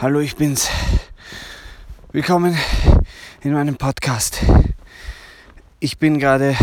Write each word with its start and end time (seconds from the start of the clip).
Hallo, 0.00 0.20
ich 0.20 0.36
bin's. 0.36 0.70
Willkommen 2.12 2.56
in 3.42 3.52
meinem 3.52 3.76
Podcast. 3.76 4.44
Ich 5.80 5.98
bin 5.98 6.20
gerade 6.20 6.56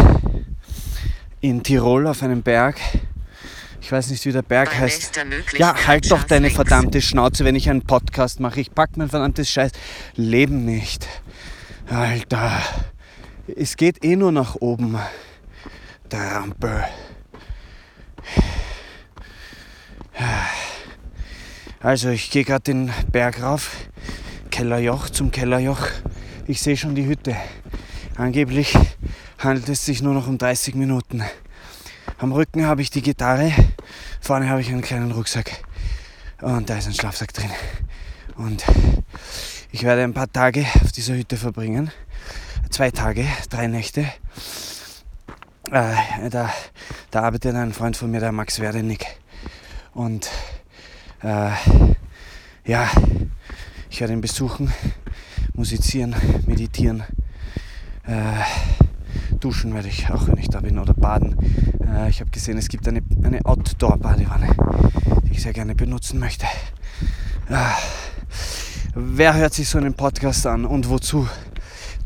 in 1.42 1.62
Tirol 1.62 2.08
auf 2.08 2.24
einem 2.24 2.44
Berg. 2.44 2.78
Ich 3.82 3.92
weiß 3.92 4.10
nicht, 4.12 4.24
wie 4.24 4.32
der 4.32 4.42
Berg 4.42 4.70
Bei 4.70 4.78
heißt. 4.78 5.20
Ja, 5.58 5.76
halt 5.86 6.10
doch 6.10 6.24
deine 6.24 6.48
links. 6.48 6.56
verdammte 6.56 7.02
Schnauze, 7.02 7.44
wenn 7.44 7.56
ich 7.56 7.70
einen 7.70 7.82
Podcast 7.82 8.40
mache. 8.40 8.62
Ich 8.62 8.74
pack 8.74 8.96
mein 8.96 9.10
verdammtes 9.10 9.50
Scheiß 9.50 9.74
Leben 10.16 10.64
nicht. 10.64 11.06
Alter. 11.90 12.62
Es 13.54 13.76
geht 13.76 14.06
eh 14.06 14.16
nur 14.16 14.32
nach 14.32 14.56
oben. 14.56 14.98
Der 16.10 16.36
Rampe. 16.36 16.86
Also 21.86 22.10
ich 22.10 22.32
gehe 22.32 22.44
gerade 22.44 22.64
den 22.64 22.92
Berg 23.12 23.44
rauf, 23.44 23.70
Kellerjoch 24.50 25.08
zum 25.12 25.30
Kellerjoch. 25.30 25.86
Ich 26.48 26.60
sehe 26.60 26.76
schon 26.76 26.96
die 26.96 27.06
Hütte. 27.06 27.36
Angeblich 28.18 28.76
handelt 29.38 29.70
es 29.70 29.86
sich 29.86 30.02
nur 30.02 30.16
noch 30.16 30.26
um 30.26 30.40
30 30.40 30.74
Minuten. 30.74 31.22
Am 32.18 32.32
Rücken 32.32 32.66
habe 32.66 32.82
ich 32.82 32.90
die 32.90 33.04
Gitarre, 33.04 33.52
vorne 34.20 34.50
habe 34.50 34.62
ich 34.62 34.70
einen 34.70 34.82
kleinen 34.82 35.12
Rucksack 35.12 35.64
und 36.42 36.72
da 36.72 36.78
ist 36.80 36.88
ein 36.88 36.96
Schlafsack 36.96 37.32
drin. 37.34 37.52
Und 38.36 38.66
ich 39.72 39.84
werde 39.84 40.02
ein 40.02 40.16
paar 40.16 40.34
Tage 40.34 40.66
auf 40.84 40.92
dieser 40.92 41.14
Hütte 41.14 41.38
verbringen. 41.38 41.92
Zwei 42.72 42.90
Tage, 42.90 43.28
drei 43.52 43.68
Nächte. 43.68 44.08
Äh, 45.70 46.30
da, 46.32 46.52
da 47.12 47.22
arbeitet 47.22 47.54
ein 47.54 47.74
Freund 47.74 47.96
von 47.96 48.10
mir, 48.10 48.22
der 48.22 48.32
Max 48.32 48.60
Werdenig. 48.60 49.06
Und 49.94 50.32
äh, 51.22 51.52
ja, 52.66 52.90
ich 53.90 54.02
werde 54.02 54.14
ihn 54.14 54.22
besuchen, 54.22 54.72
musizieren, 55.54 56.16
meditieren, 56.46 57.04
äh, 58.08 58.44
duschen 59.40 59.74
werde 59.74 59.88
ich 59.88 60.10
auch, 60.10 60.28
wenn 60.28 60.38
ich 60.38 60.50
da 60.50 60.60
bin, 60.60 60.80
oder 60.80 60.94
baden. 60.94 61.36
Äh, 61.88 62.10
ich 62.10 62.20
habe 62.20 62.32
gesehen, 62.32 62.58
es 62.58 62.68
gibt 62.68 62.88
eine, 62.88 63.02
eine 63.24 63.46
Outdoor-Badewanne, 63.46 64.56
die 65.24 65.32
ich 65.32 65.44
sehr 65.44 65.54
gerne 65.54 65.76
benutzen 65.76 66.20
möchte. 66.20 66.46
Äh, 67.50 67.74
wer 68.96 69.36
hört 69.36 69.54
sich 69.54 69.70
so 69.70 69.78
einen 69.78 69.94
Podcast 69.94 70.46
an 70.48 70.66
und 70.66 70.90
wozu? 70.90 71.28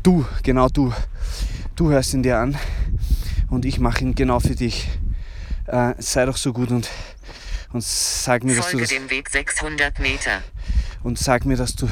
Du, 0.02 0.24
genau 0.42 0.68
du. 0.68 0.92
Du 1.76 1.90
hörst 1.90 2.14
ihn 2.14 2.22
dir 2.22 2.38
an 2.38 2.56
und 3.48 3.64
ich 3.64 3.80
mache 3.80 4.04
ihn 4.04 4.14
genau 4.14 4.40
für 4.40 4.54
dich. 4.54 4.88
Äh, 5.66 5.94
sei 5.98 6.26
doch 6.26 6.36
so 6.36 6.52
gut 6.52 6.70
und, 6.70 6.88
und 7.72 7.84
sag 7.84 8.44
mir, 8.44 8.56
dass 8.56 8.66
du 8.66 8.78
Folge 8.78 8.86
das 8.86 8.90
dem 8.90 9.10
Weg 9.10 9.30
600 9.30 9.98
Meter. 10.00 10.42
und 11.02 11.18
sag 11.18 11.44
mir, 11.44 11.56
dass 11.56 11.74
du, 11.74 11.88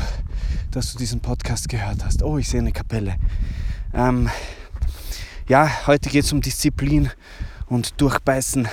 dass 0.70 0.92
du 0.92 0.98
diesen 0.98 1.20
Podcast 1.20 1.68
gehört 1.68 2.04
hast. 2.04 2.22
Oh, 2.22 2.38
ich 2.38 2.48
sehe 2.48 2.60
eine 2.60 2.72
Kapelle. 2.72 3.16
Ähm, 3.94 4.28
ja, 5.48 5.86
heute 5.86 6.10
geht 6.10 6.24
es 6.24 6.32
um 6.32 6.40
Disziplin 6.40 7.10
und 7.66 8.00
Durchbeißen. 8.00 8.68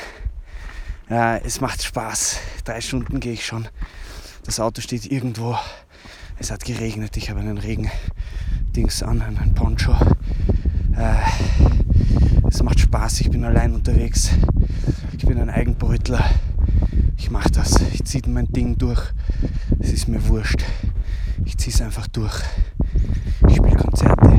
Äh, 1.09 1.41
es 1.43 1.61
macht 1.61 1.83
Spaß. 1.83 2.39
Drei 2.63 2.81
Stunden 2.81 3.19
gehe 3.19 3.33
ich 3.33 3.45
schon. 3.45 3.67
Das 4.43 4.59
Auto 4.59 4.81
steht 4.81 5.05
irgendwo. 5.05 5.57
Es 6.37 6.51
hat 6.51 6.65
geregnet. 6.65 7.15
Ich 7.17 7.29
habe 7.29 7.39
einen 7.39 7.57
Regendings 7.57 9.03
an, 9.03 9.21
einen 9.21 9.53
Poncho. 9.53 9.93
Äh, 10.97 12.47
es 12.47 12.61
macht 12.63 12.79
Spaß. 12.79 13.21
Ich 13.21 13.29
bin 13.29 13.45
allein 13.45 13.73
unterwegs. 13.73 14.31
Ich 15.17 15.25
bin 15.25 15.39
ein 15.39 15.49
Eigenbrötler. 15.49 16.25
Ich 17.17 17.31
mache 17.31 17.49
das. 17.51 17.81
Ich 17.93 18.03
ziehe 18.05 18.23
mein 18.27 18.47
Ding 18.47 18.77
durch. 18.77 19.01
Es 19.79 19.91
ist 19.91 20.07
mir 20.07 20.25
wurscht. 20.27 20.63
Ich 21.45 21.57
ziehe 21.57 21.73
es 21.73 21.81
einfach 21.81 22.07
durch. 22.07 22.41
Ich 23.47 23.55
spiele 23.55 23.75
Konzerte. 23.75 24.31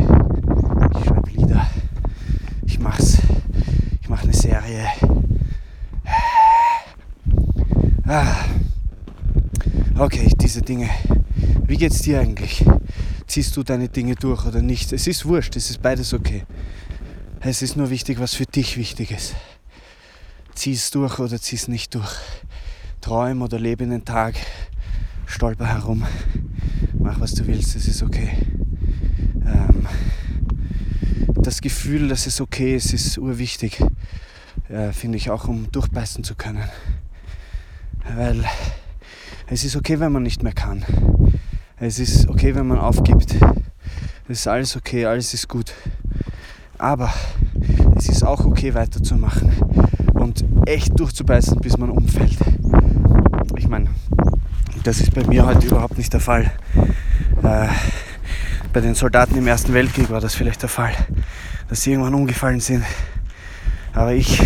Ich 0.99 1.05
schreibe 1.05 1.31
Lieder. 1.31 1.71
Ich 2.67 2.79
mach's. 2.79 3.19
Ich 4.01 4.09
mache 4.09 4.25
eine 4.25 4.33
Serie. 4.33 4.87
Ah. 8.07 8.37
Okay, 9.99 10.31
diese 10.41 10.63
Dinge. 10.63 10.89
Wie 11.67 11.77
geht's 11.77 12.03
dir 12.03 12.21
eigentlich? 12.21 12.65
Ziehst 13.27 13.57
du 13.57 13.65
deine 13.65 13.89
Dinge 13.89 14.15
durch 14.15 14.47
oder 14.47 14.63
nicht? 14.63 14.93
Es 14.93 15.07
ist 15.07 15.27
wurscht, 15.27 15.57
es 15.57 15.71
ist 15.71 15.83
beides 15.83 16.13
okay. 16.13 16.45
Es 17.41 17.63
ist 17.63 17.77
nur 17.77 17.91
wichtig, 17.91 18.21
was 18.21 18.35
für 18.35 18.47
dich 18.47 18.77
wichtig 18.77 19.11
ist. 19.11 19.35
Zieh 20.55 20.73
es 20.73 20.91
durch 20.91 21.19
oder 21.19 21.41
zieh 21.41 21.57
es 21.57 21.67
nicht 21.67 21.95
durch. 21.95 22.17
Träum 23.07 23.43
oder 23.43 23.61
lebe 23.61 23.85
in 23.85 23.91
den 23.91 24.05
Tag. 24.05 24.35
Stolper 25.27 25.69
herum. 25.69 26.05
Mach, 26.99 27.21
was 27.21 27.35
du 27.35 27.47
willst, 27.47 27.77
es 27.77 27.87
ist 27.87 28.03
okay. 28.03 28.37
Ähm, 29.47 29.87
das 31.37 31.61
Gefühl, 31.61 32.09
dass 32.09 32.27
es 32.27 32.41
okay 32.41 32.75
ist, 32.75 32.93
ist 32.93 33.17
urwichtig. 33.17 33.81
Äh, 34.69 34.91
Finde 34.91 35.19
ich 35.19 35.31
auch, 35.31 35.47
um 35.47 35.71
durchbeißen 35.71 36.25
zu 36.25 36.35
können. 36.35 36.65
Weil 38.17 38.45
es 39.47 39.63
ist 39.63 39.77
okay, 39.77 40.01
wenn 40.01 40.11
man 40.11 40.25
nicht 40.25 40.43
mehr 40.43 40.53
kann. 40.53 40.85
Es 41.77 42.01
ist 42.01 42.29
okay, 42.29 42.57
wenn 42.57 42.67
man 42.67 42.79
aufgibt. 42.79 43.37
Es 44.29 44.41
ist 44.41 44.49
alles 44.49 44.75
okay, 44.75 45.07
alles 45.07 45.33
ist 45.33 45.47
gut. 45.47 45.73
Aber 46.77 47.15
es 47.95 48.09
ist 48.09 48.25
auch 48.25 48.45
okay, 48.45 48.75
weiterzumachen 48.75 49.53
und 50.13 50.45
echt 50.67 50.99
durchzubeißen, 50.99 51.61
bis 51.61 51.79
man 51.79 51.91
umfällt. 51.91 52.37
Ich 53.67 53.71
meine, 53.71 53.89
das 54.85 55.01
ist 55.01 55.13
bei 55.13 55.25
mir 55.25 55.45
heute 55.45 55.67
überhaupt 55.67 55.99
nicht 55.99 56.13
der 56.13 56.21
Fall. 56.21 56.53
Äh, 57.43 57.67
bei 58.73 58.81
den 58.81 58.95
Soldaten 58.95 59.37
im 59.37 59.49
Ersten 59.49 59.75
Weltkrieg 59.75 60.09
war 60.09 60.21
das 60.21 60.37
vielleicht 60.37 60.63
der 60.63 60.69
Fall, 60.69 60.93
dass 61.69 61.83
sie 61.83 61.91
irgendwann 61.91 62.15
umgefallen 62.15 62.61
sind. 62.61 62.85
Aber 63.93 64.13
ich 64.13 64.41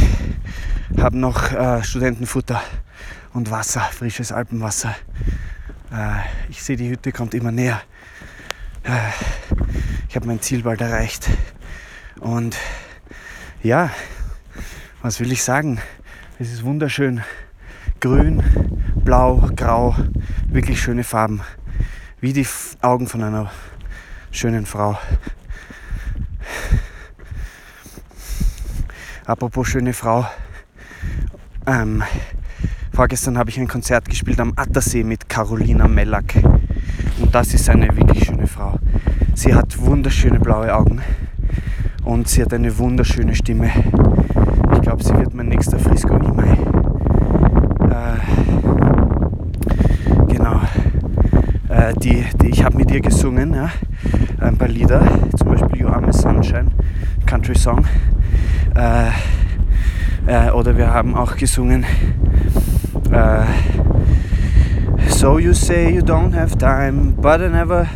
habe 0.98 1.18
noch 1.18 1.52
äh, 1.52 1.84
Studentenfutter 1.84 2.62
und 3.34 3.50
Wasser, 3.50 3.82
frisches 3.82 4.32
Alpenwasser. 4.32 4.96
Äh, 5.92 6.20
ich 6.48 6.62
sehe, 6.62 6.78
die 6.78 6.88
Hütte 6.88 7.12
kommt 7.12 7.34
immer 7.34 7.52
näher. 7.52 7.82
Äh, 8.84 9.10
ich 10.08 10.16
habe 10.16 10.28
mein 10.28 10.40
Ziel 10.40 10.62
bald 10.62 10.80
erreicht. 10.80 11.28
Und 12.20 12.56
ja, 13.62 13.90
was 15.02 15.20
will 15.20 15.30
ich 15.30 15.42
sagen? 15.42 15.78
Es 16.38 16.50
ist 16.50 16.64
wunderschön. 16.64 17.22
Grün, 18.00 18.42
blau, 19.04 19.48
grau, 19.56 19.94
wirklich 20.48 20.80
schöne 20.80 21.04
Farben. 21.04 21.40
Wie 22.20 22.32
die 22.32 22.46
Augen 22.82 23.06
von 23.06 23.22
einer 23.22 23.50
schönen 24.30 24.66
Frau. 24.66 24.98
Apropos 29.26 29.68
schöne 29.68 29.92
Frau. 29.92 30.26
Ähm, 31.66 32.02
vorgestern 32.92 33.38
habe 33.38 33.50
ich 33.50 33.58
ein 33.58 33.68
Konzert 33.68 34.08
gespielt 34.08 34.40
am 34.40 34.52
Attersee 34.56 35.04
mit 35.04 35.28
Carolina 35.28 35.86
Mellack. 35.86 36.34
Und 37.20 37.34
das 37.34 37.54
ist 37.54 37.68
eine 37.68 37.94
wirklich 37.96 38.24
schöne 38.24 38.46
Frau. 38.46 38.78
Sie 39.34 39.54
hat 39.54 39.78
wunderschöne 39.78 40.40
blaue 40.40 40.74
Augen 40.74 41.00
und 42.04 42.28
sie 42.28 42.42
hat 42.42 42.52
eine 42.52 42.76
wunderschöne 42.76 43.34
Stimme. 43.34 43.70
Ich 44.74 44.80
glaube, 44.82 45.04
sie 45.04 45.14
wird 45.16 45.32
mein 45.34 45.48
nächster 45.48 45.78
Frisco 45.78 46.16
Imai. 46.16 46.58
Äh, 47.90 48.16
genau. 50.26 50.60
Die, 51.94 52.24
die, 52.40 52.48
ich 52.48 52.64
habe 52.64 52.76
mit 52.76 52.90
ihr 52.90 53.00
gesungen, 53.00 53.52
ja, 53.52 53.70
ein 54.38 54.56
paar 54.56 54.68
Lieder, 54.68 55.02
zum 55.36 55.48
Beispiel 55.48 55.80
You 55.80 55.88
Are 55.88 56.00
My 56.00 56.12
Sunshine, 56.12 56.70
Country 57.26 57.56
Song. 57.56 57.84
Äh, 58.74 59.08
äh, 60.26 60.50
oder 60.50 60.76
wir 60.76 60.92
haben 60.92 61.14
auch 61.16 61.36
gesungen 61.36 61.84
äh, 63.10 63.44
So 65.08 65.38
you 65.38 65.52
say 65.52 65.92
you 65.94 66.02
don't 66.02 66.32
have 66.32 66.56
time, 66.56 67.14
but 67.20 67.40
I 67.40 67.48
never 67.48 67.88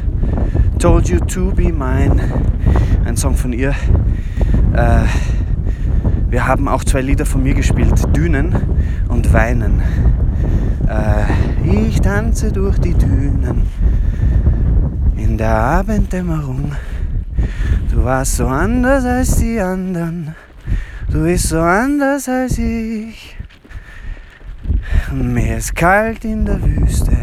told 0.78 1.08
you 1.08 1.20
to 1.20 1.52
be 1.52 1.72
mine. 1.72 2.20
Ein 3.06 3.16
Song 3.16 3.34
von 3.34 3.52
ihr. 3.52 3.70
Äh, 4.74 5.04
wir 6.28 6.46
haben 6.46 6.68
auch 6.68 6.84
zwei 6.84 7.00
Lieder 7.00 7.24
von 7.24 7.42
mir 7.42 7.54
gespielt, 7.54 7.94
Dünen 8.16 8.54
und 9.08 9.32
Weinen. 9.32 9.80
Äh, 10.88 11.84
ich 11.86 12.00
tanze 12.00 12.52
durch 12.52 12.78
die 12.78 12.92
Dünen 12.92 13.62
in 15.16 15.38
der 15.38 15.54
Abenddämmerung. 15.54 16.72
Du 17.90 18.04
warst 18.04 18.36
so 18.36 18.46
anders 18.46 19.04
als 19.04 19.38
die 19.38 19.60
anderen. 19.60 20.34
Du 21.10 21.22
bist 21.22 21.48
so 21.48 21.60
anders 21.60 22.28
als 22.28 22.58
ich. 22.58 23.36
Und 25.10 25.32
mir 25.32 25.58
ist 25.58 25.76
kalt 25.76 26.24
in 26.24 26.44
der 26.44 26.60
Wüste. 26.62 27.16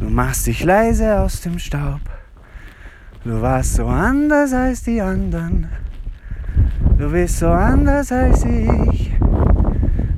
Du 0.00 0.08
machst 0.08 0.46
dich 0.46 0.64
leise 0.64 1.18
aus 1.20 1.40
dem 1.42 1.58
Staub. 1.58 2.00
Du 3.24 3.40
warst 3.40 3.74
so 3.74 3.86
anders 3.86 4.52
als 4.52 4.82
die 4.82 5.00
anderen. 5.00 5.68
Du 6.98 7.10
bist 7.10 7.38
so 7.38 7.48
anders 7.48 8.10
als 8.10 8.44
ich. 8.44 9.12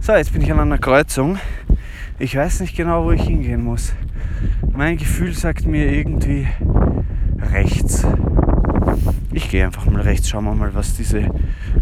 So, 0.00 0.12
jetzt 0.12 0.32
bin 0.32 0.42
ich 0.42 0.52
an 0.52 0.60
einer 0.60 0.78
Kreuzung. 0.78 1.38
Ich 2.18 2.36
weiß 2.36 2.60
nicht 2.60 2.76
genau, 2.76 3.04
wo 3.04 3.10
ich 3.10 3.22
hingehen 3.22 3.64
muss. 3.64 3.92
Mein 4.72 4.96
Gefühl 4.96 5.32
sagt 5.34 5.66
mir 5.66 5.92
irgendwie 5.92 6.48
rechts. 7.52 8.04
Ich 9.32 9.50
gehe 9.50 9.64
einfach 9.64 9.86
mal 9.86 10.02
rechts, 10.02 10.28
schauen 10.28 10.44
wir 10.44 10.54
mal, 10.54 10.74
was 10.74 10.96
diese, 10.96 11.28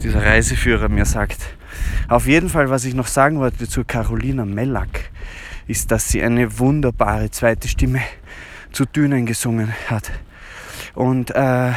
dieser 0.03 0.25
Reiseführer 0.25 0.89
mir 0.89 1.05
sagt. 1.05 1.41
Auf 2.09 2.27
jeden 2.27 2.49
Fall, 2.49 2.71
was 2.71 2.85
ich 2.85 2.95
noch 2.95 3.07
sagen 3.07 3.39
wollte 3.39 3.69
zu 3.69 3.85
Carolina 3.85 4.45
Mellack, 4.45 5.11
ist, 5.67 5.91
dass 5.91 6.09
sie 6.09 6.23
eine 6.23 6.59
wunderbare 6.59 7.31
zweite 7.31 7.69
Stimme 7.69 8.01
zu 8.73 8.85
Dünen 8.85 9.27
gesungen 9.27 9.73
hat. 9.89 10.11
Und, 10.95 11.31
äh, 11.31 11.73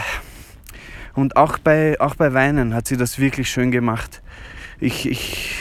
und 1.13 1.37
auch, 1.37 1.57
bei, 1.57 1.99
auch 1.99 2.15
bei 2.15 2.33
Weinen 2.33 2.73
hat 2.73 2.87
sie 2.87 2.97
das 2.97 3.19
wirklich 3.19 3.49
schön 3.49 3.71
gemacht. 3.71 4.21
Ich, 4.79 5.09
ich, 5.09 5.54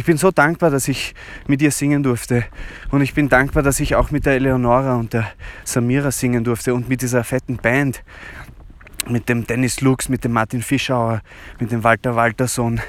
ich 0.00 0.06
bin 0.06 0.16
so 0.16 0.30
dankbar, 0.30 0.70
dass 0.70 0.88
ich 0.88 1.14
mit 1.46 1.60
ihr 1.60 1.70
singen 1.70 2.02
durfte. 2.02 2.46
Und 2.90 3.02
ich 3.02 3.12
bin 3.12 3.28
dankbar, 3.28 3.62
dass 3.62 3.80
ich 3.80 3.96
auch 3.96 4.10
mit 4.10 4.24
der 4.24 4.32
Eleonora 4.32 4.96
und 4.96 5.12
der 5.12 5.30
Samira 5.62 6.10
singen 6.10 6.42
durfte 6.42 6.72
und 6.72 6.88
mit 6.88 7.02
dieser 7.02 7.22
fetten 7.22 7.58
Band. 7.58 8.02
Mit 9.06 9.28
dem 9.28 9.46
Dennis 9.46 9.82
Lux, 9.82 10.08
mit 10.08 10.24
dem 10.24 10.32
Martin 10.32 10.62
Fischauer, 10.62 11.20
mit 11.58 11.70
dem 11.70 11.84
Walter 11.84 12.16
Walterson, 12.16 12.80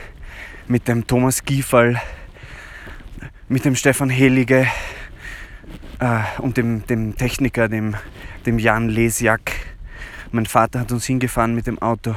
mit 0.69 0.87
dem 0.87 1.05
Thomas 1.05 1.43
Giefall, 1.43 2.01
mit 3.49 3.65
dem 3.65 3.75
Stefan 3.75 4.09
Helige 4.09 4.67
äh, 5.99 6.19
und 6.37 6.55
dem, 6.55 6.87
dem 6.87 7.17
Techniker, 7.17 7.67
dem, 7.67 7.97
dem 8.45 8.57
Jan 8.57 8.87
Lesjak. 8.87 9.51
Mein 10.31 10.45
Vater 10.45 10.79
hat 10.79 10.93
uns 10.93 11.07
hingefahren 11.07 11.55
mit 11.55 11.67
dem 11.67 11.77
Auto 11.81 12.15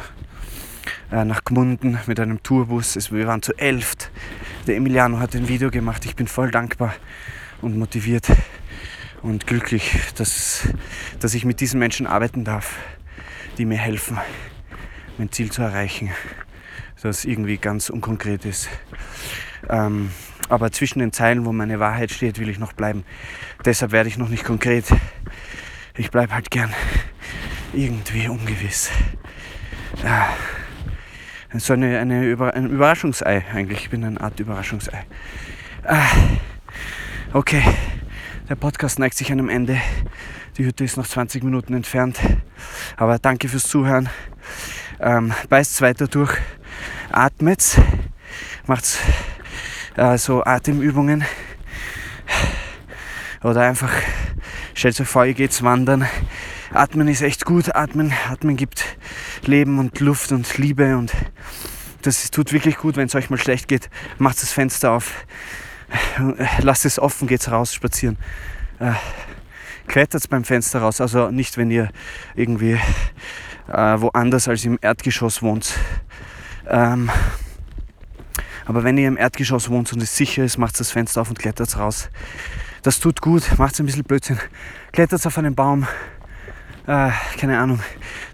äh, 1.10 1.24
nach 1.24 1.44
Gmunden 1.44 1.98
mit 2.06 2.20
einem 2.20 2.44
Tourbus. 2.44 3.10
Wir 3.10 3.26
waren 3.26 3.42
zu 3.42 3.58
elft. 3.58 4.12
Der 4.66 4.76
Emiliano 4.76 5.18
hat 5.18 5.34
ein 5.36 5.46
Video 5.46 5.70
gemacht. 5.70 6.06
Ich 6.06 6.16
bin 6.16 6.26
voll 6.26 6.50
dankbar 6.50 6.94
und 7.60 7.76
motiviert 7.76 8.28
und 9.20 9.46
glücklich, 9.46 9.94
dass, 10.16 10.66
dass 11.20 11.34
ich 11.34 11.44
mit 11.44 11.60
diesen 11.60 11.78
Menschen 11.78 12.06
arbeiten 12.06 12.44
darf, 12.44 12.78
die 13.58 13.66
mir 13.66 13.76
helfen, 13.76 14.18
mein 15.18 15.30
Ziel 15.30 15.52
zu 15.52 15.60
erreichen, 15.60 16.12
das 17.02 17.26
irgendwie 17.26 17.58
ganz 17.58 17.90
unkonkret 17.90 18.46
ist. 18.46 18.70
Ähm, 19.68 20.10
aber 20.48 20.72
zwischen 20.72 20.98
den 20.98 21.12
Zeilen, 21.12 21.44
wo 21.44 21.52
meine 21.52 21.78
Wahrheit 21.78 22.10
steht, 22.10 22.38
will 22.38 22.48
ich 22.48 22.58
noch 22.58 22.72
bleiben. 22.72 23.04
Deshalb 23.66 23.92
werde 23.92 24.08
ich 24.08 24.16
noch 24.16 24.30
nicht 24.30 24.44
konkret. 24.44 24.86
Ich 25.94 26.10
bleibe 26.10 26.32
halt 26.32 26.50
gern 26.50 26.72
irgendwie 27.74 28.28
ungewiss. 28.28 28.90
Ja. 30.02 30.34
So 31.56 31.72
eine, 31.74 32.00
eine 32.00 32.26
Über 32.26 32.54
ein 32.54 32.68
Überraschungsei 32.68 33.44
eigentlich. 33.54 33.82
Ich 33.82 33.90
bin 33.90 34.02
eine 34.02 34.20
Art 34.20 34.40
Überraschungsei. 34.40 35.04
Ah. 35.84 36.06
Okay, 37.32 37.62
der 38.48 38.56
Podcast 38.56 38.98
neigt 38.98 39.16
sich 39.16 39.30
einem 39.30 39.48
Ende. 39.48 39.80
Die 40.58 40.64
Hütte 40.64 40.82
ist 40.82 40.96
noch 40.96 41.06
20 41.06 41.44
Minuten 41.44 41.74
entfernt. 41.74 42.18
Aber 42.96 43.20
danke 43.20 43.48
fürs 43.48 43.68
Zuhören. 43.68 44.08
Ähm, 44.98 45.32
beißt 45.48 45.80
weiter 45.80 46.08
durch. 46.08 46.36
Atmet. 47.12 47.78
Macht 48.66 48.98
äh, 49.96 50.18
so 50.18 50.42
Atemübungen. 50.42 51.24
Oder 53.44 53.60
einfach 53.60 53.92
stellt 54.74 55.00
euch 55.00 55.08
vor, 55.08 55.24
ihr 55.24 55.34
geht's 55.34 55.62
wandern. 55.62 56.04
Atmen 56.72 57.06
ist 57.06 57.22
echt 57.22 57.44
gut. 57.44 57.76
Atmen, 57.76 58.12
Atmen 58.28 58.56
gibt 58.56 58.96
Leben 59.46 59.78
und 59.78 59.98
Luft 60.00 60.32
und 60.32 60.58
Liebe 60.58 60.96
und 60.96 61.12
das 62.02 62.30
tut 62.30 62.52
wirklich 62.52 62.76
gut, 62.76 62.96
wenn 62.96 63.06
es 63.06 63.14
euch 63.14 63.30
mal 63.30 63.38
schlecht 63.38 63.66
geht. 63.66 63.88
Macht 64.18 64.42
das 64.42 64.52
Fenster 64.52 64.92
auf, 64.92 65.24
lasst 66.58 66.84
es 66.84 66.98
offen, 66.98 67.26
geht's 67.26 67.50
raus 67.50 67.72
spazieren. 67.72 68.18
Äh, 68.78 68.92
klettert 69.86 70.28
beim 70.28 70.44
Fenster 70.44 70.80
raus, 70.80 71.00
also 71.00 71.30
nicht, 71.30 71.56
wenn 71.56 71.70
ihr 71.70 71.88
irgendwie 72.34 72.78
äh, 73.68 74.00
woanders 74.00 74.48
als 74.48 74.64
im 74.64 74.78
Erdgeschoss 74.80 75.42
wohnt. 75.42 75.74
Ähm, 76.68 77.10
aber 78.66 78.84
wenn 78.84 78.98
ihr 78.98 79.08
im 79.08 79.16
Erdgeschoss 79.16 79.68
wohnt 79.68 79.92
und 79.92 80.02
es 80.02 80.16
sicher 80.16 80.44
ist, 80.44 80.58
macht 80.58 80.78
das 80.80 80.90
Fenster 80.90 81.20
auf 81.20 81.28
und 81.28 81.38
klettert 81.38 81.76
raus. 81.78 82.10
Das 82.82 83.00
tut 83.00 83.20
gut, 83.20 83.42
macht 83.58 83.78
ein 83.80 83.86
bisschen 83.86 84.04
Blödsinn. 84.04 84.38
Klettert 84.92 85.26
auf 85.26 85.38
einen 85.38 85.54
Baum. 85.54 85.86
Äh, 86.86 87.10
keine 87.38 87.58
Ahnung. 87.58 87.80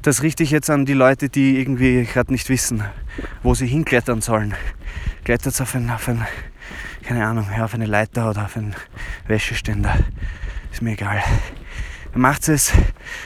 Das 0.03 0.23
richte 0.23 0.43
ich 0.43 0.51
jetzt 0.51 0.71
an 0.71 0.85
die 0.85 0.93
Leute, 0.93 1.29
die 1.29 1.61
irgendwie 1.61 2.05
gerade 2.05 2.33
nicht 2.33 2.49
wissen, 2.49 2.83
wo 3.45 3.55
sie 3.55 3.67
hinklettern 3.67 4.21
sollen. 4.23 4.55
Klettert 5.25 5.61
auf 5.61 5.75
einen, 5.77 5.91
auf 5.91 6.09
einen, 6.09 6.27
keine 7.05 7.27
Ahnung, 7.27 7.47
ja, 7.57 7.65
auf 7.65 7.75
eine 7.75 7.87
Leiter 7.87 8.29
oder 8.29 8.47
auf 8.47 8.57
einen 8.57 8.75
Wäscheständer. 9.29 9.97
Ist 10.73 10.83
mir 10.83 10.93
egal. 10.93 11.23
Macht 12.13 12.49
es, 12.49 12.73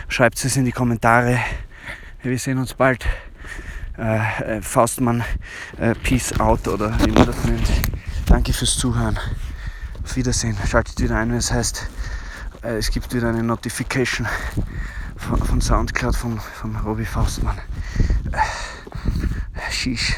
schreibt 0.08 0.44
es 0.44 0.56
in 0.56 0.66
die 0.66 0.72
Kommentare. 0.72 1.38
Wir 2.22 2.38
sehen 2.38 2.58
uns 2.58 2.74
bald. 2.74 3.06
Äh, 3.96 4.56
äh, 4.56 4.60
Faustmann, 4.60 5.22
äh, 5.78 5.94
Peace 5.94 6.38
out 6.40 6.66
oder 6.68 6.92
wie 7.06 7.12
man 7.12 7.26
das 7.26 7.44
nennt. 7.44 7.68
Danke 8.26 8.52
fürs 8.52 8.76
Zuhören. 8.76 9.18
Auf 10.02 10.16
Wiedersehen. 10.16 10.56
Schaltet 10.68 11.00
wieder 11.00 11.16
ein, 11.16 11.30
wenn 11.30 11.38
es 11.38 11.52
heißt, 11.52 11.88
äh, 12.62 12.76
es 12.76 12.90
gibt 12.90 13.14
wieder 13.14 13.28
eine 13.28 13.42
Notification 13.42 14.26
von, 15.24 15.60
Soundcloud 15.60 16.14
von, 16.14 16.38
von 16.38 16.76
Robbie 16.76 17.06
Faustmann. 17.06 17.58
Äh, 18.32 19.70
Sheesh. 19.70 20.14